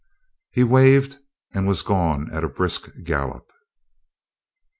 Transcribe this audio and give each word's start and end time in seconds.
He 0.49 0.63
waved, 0.63 1.19
and 1.53 1.67
was 1.67 1.83
gone 1.83 2.33
at 2.33 2.43
a 2.43 2.49
brisk 2.49 2.89
gallop. 3.03 3.51